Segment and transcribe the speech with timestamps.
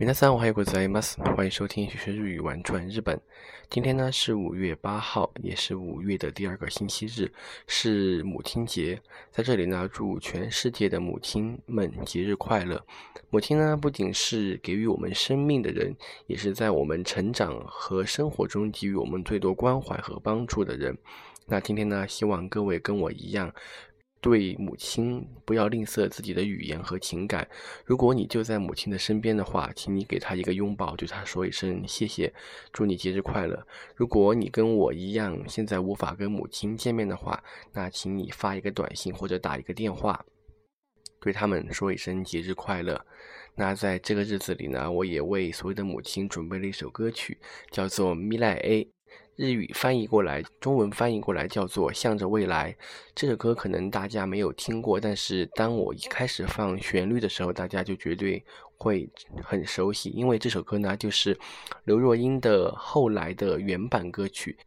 [0.00, 1.20] 皆さんおはようございます。
[1.20, 3.20] 欢迎收听学学日语玩转日本。
[3.68, 7.30] 今天呢是五月八号，也是五月的第二个星期日，
[7.66, 8.98] 是母亲节。
[9.30, 12.82] 在这里呢，祝全世界的母亲们节日快乐。
[13.28, 15.94] 母亲呢，不仅是给予我们生命的人，
[16.26, 20.96] 也是在我们成长和生活中给予我们最多关怀和帮助的人。
[21.44, 23.52] 那今天呢，希望各位跟我一样。
[24.25, 27.47] 对母亲不要吝啬自己的语言和情感。
[27.85, 32.33] 如果你就在母亲的身边的话，请你给她一个拥抱，对她说一声谢谢，
[32.73, 33.63] 祝你节日快乐。
[33.95, 40.25] 如果你跟我一样现在无法跟母亲见面的话，那请你发一个短信或者打一个电话，
[41.21, 42.99] 对他们说一声节日快乐。
[43.55, 47.37] 那在这个日子里呢，我也为所有的母亲准备了一首歌曲，
[47.69, 48.83] 叫做《米莱 A》。
[49.35, 52.71] 日语翻译过来，中文翻译过来叫做《向着未来》。
[53.13, 58.41] 这首歌可能大家没有听过，但是当我一开始放旋律的时候，大家就绝对
[58.77, 59.09] 会
[59.43, 61.37] 很熟悉，因为这首歌呢就是
[61.83, 64.57] 刘若英的后来的原版歌曲。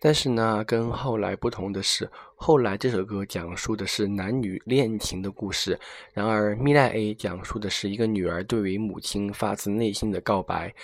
[0.00, 5.78] 但是呢，跟后来不同的是，后来这首歌讲述的是男女恋情的故事，
[6.12, 10.74] 然而《蜜奈 A》讲述的是一个女儿对于母亲发自内心的告白。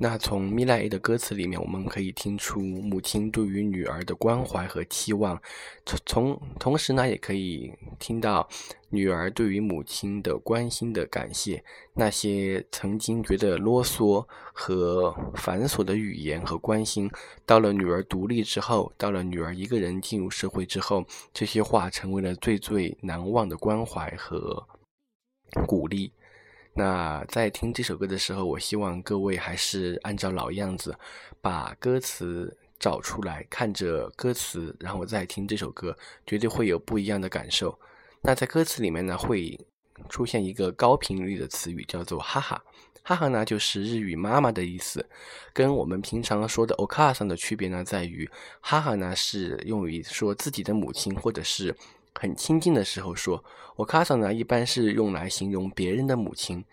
[0.00, 5.42] 那从米莱 A 的歌词里面，我们可以听出母亲对于女儿的关怀和期望，
[5.84, 8.48] 从从同时呢，也可以听到
[8.90, 11.64] 女儿对于母亲的关心的感谢。
[11.94, 17.10] 那些曾经觉得啰嗦和繁琐的语言和关心，
[17.44, 21.04] 到了女儿独立之后，到了女儿一个人进入社会之后，
[21.34, 24.64] 这些话成为了最最难忘的关怀和
[25.66, 26.12] 鼓励。
[26.78, 30.96] 那在听这首歌的时候，我希望各位还是按照老样子，
[31.40, 37.76] 把歌词找出来，看着歌词，然后再听这首歌，绝对会有不一样的感受。
[38.22, 39.58] 那在歌词里面呢，会
[40.08, 42.62] 出现一个高频率的词语，叫做“哈哈”。
[43.02, 45.04] 哈哈呢，就是日语“妈妈”的意思，
[45.52, 51.74] 跟我们平常说的 “oka” 上的区别呢，在于哈哈呢是用于说自己的母亲或者是。
[52.20, 53.42] 很亲近的时候说，
[53.76, 56.64] 我卡桑呢一般是用来形容别人的母亲。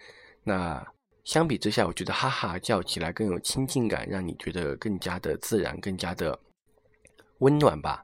[0.43, 0.83] 那
[1.23, 6.39] 相比之下，我觉得哈哈叫起来更有亲近感，让你觉得更加的自然，更加的
[7.37, 8.03] 温暖吧。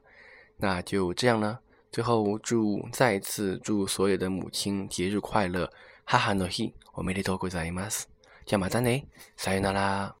[0.56, 1.58] 那就这样呢。
[1.90, 5.70] 最后祝再次祝所有的母亲节日快乐，
[6.04, 7.88] 哈哈诺希，我没得多过在吗？
[8.46, 9.04] 加马赞呢，
[9.36, 10.14] 撒由那拉。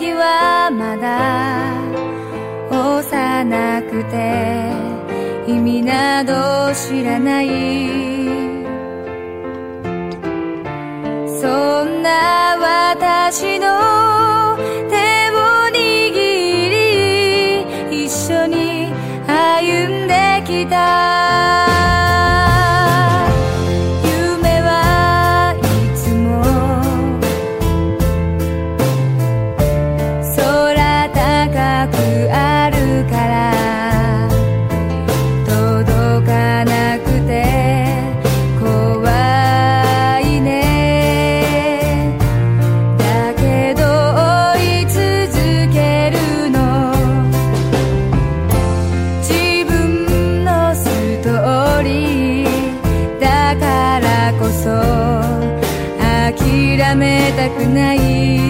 [0.00, 1.76] 時はまだ
[2.74, 4.72] 幼くて
[5.46, 7.48] 意味など知らない。
[11.28, 13.79] そんな私の
[56.94, 58.49] めたくない